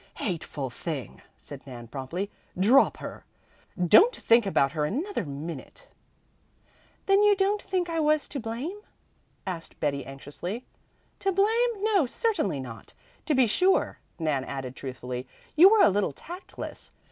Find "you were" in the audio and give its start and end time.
15.55-15.83